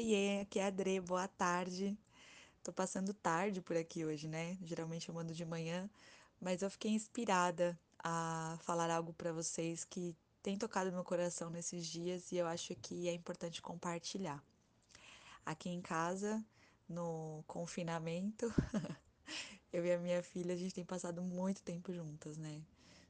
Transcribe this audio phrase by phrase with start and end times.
[0.00, 1.94] Oiê, aqui é a Dre, boa tarde.
[2.64, 4.56] Tô passando tarde por aqui hoje, né?
[4.62, 5.90] Geralmente eu mando de manhã,
[6.40, 11.86] mas eu fiquei inspirada a falar algo pra vocês que tem tocado meu coração nesses
[11.86, 14.42] dias e eu acho que é importante compartilhar.
[15.44, 16.42] Aqui em casa,
[16.88, 18.46] no confinamento,
[19.70, 22.62] eu e a minha filha, a gente tem passado muito tempo juntas, né?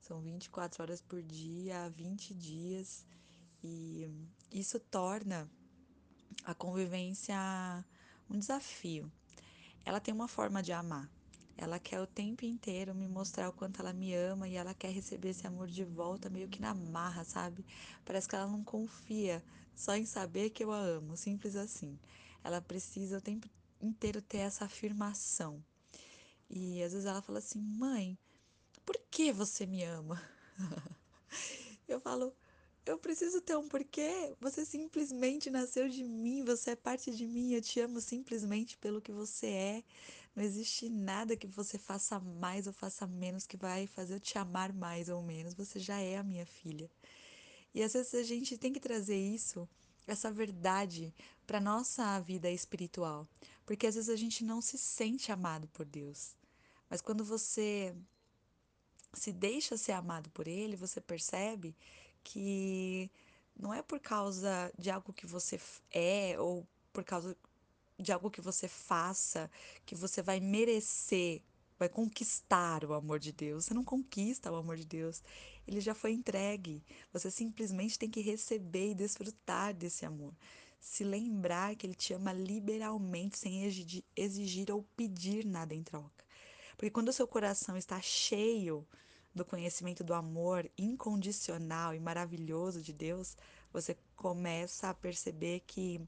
[0.00, 3.04] São 24 horas por dia, há 20 dias,
[3.62, 4.10] e
[4.50, 5.46] isso torna
[6.48, 7.36] a convivência
[8.30, 9.12] um desafio.
[9.84, 11.06] Ela tem uma forma de amar.
[11.58, 14.90] Ela quer o tempo inteiro me mostrar o quanto ela me ama e ela quer
[14.90, 17.66] receber esse amor de volta, meio que na marra, sabe?
[18.02, 19.44] Parece que ela não confia
[19.76, 21.98] só em saber que eu a amo, simples assim.
[22.42, 23.46] Ela precisa o tempo
[23.78, 25.62] inteiro ter essa afirmação.
[26.48, 28.18] E às vezes ela fala assim: mãe,
[28.86, 30.18] por que você me ama?
[31.86, 32.34] Eu falo,
[32.88, 34.34] eu preciso ter um porquê.
[34.40, 37.52] Você simplesmente nasceu de mim, você é parte de mim.
[37.52, 39.84] Eu te amo simplesmente pelo que você é.
[40.34, 44.38] Não existe nada que você faça mais ou faça menos que vai fazer eu te
[44.38, 45.54] amar mais ou menos.
[45.54, 46.90] Você já é a minha filha.
[47.74, 49.68] E às vezes a gente tem que trazer isso,
[50.06, 51.14] essa verdade,
[51.46, 53.28] para nossa vida espiritual,
[53.66, 56.34] porque às vezes a gente não se sente amado por Deus.
[56.88, 57.94] Mas quando você
[59.12, 61.76] se deixa ser amado por ele, você percebe
[62.22, 63.10] que
[63.58, 67.36] não é por causa de algo que você é ou por causa
[67.98, 69.50] de algo que você faça
[69.84, 71.42] que você vai merecer,
[71.78, 73.64] vai conquistar o amor de Deus.
[73.64, 75.22] Você não conquista o amor de Deus,
[75.66, 76.82] ele já foi entregue.
[77.12, 80.32] Você simplesmente tem que receber e desfrutar desse amor.
[80.80, 86.24] Se lembrar que ele te ama liberalmente, sem exigir, ou pedir nada em troca.
[86.76, 88.86] Porque quando o seu coração está cheio
[89.38, 93.36] do conhecimento do amor incondicional e maravilhoso de Deus,
[93.72, 96.00] você começa a perceber que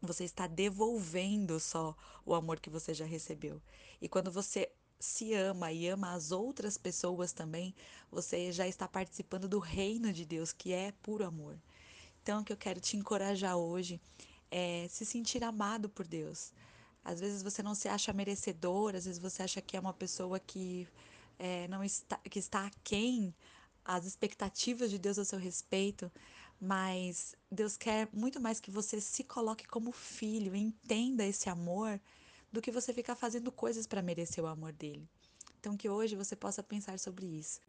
[0.00, 3.62] você está devolvendo só o amor que você já recebeu.
[4.00, 7.74] E quando você se ama e ama as outras pessoas também,
[8.10, 11.56] você já está participando do reino de Deus, que é puro amor.
[12.22, 14.00] Então, o que eu quero te encorajar hoje
[14.50, 16.52] é se sentir amado por Deus.
[17.04, 20.38] Às vezes você não se acha merecedor, às vezes você acha que é uma pessoa
[20.38, 20.86] que
[21.42, 23.34] é, não está, que está aquém
[23.84, 26.10] as expectativas de Deus a seu respeito,
[26.60, 32.00] mas Deus quer muito mais que você se coloque como filho, entenda esse amor,
[32.52, 35.08] do que você ficar fazendo coisas para merecer o amor dele.
[35.58, 37.60] Então que hoje você possa pensar sobre isso.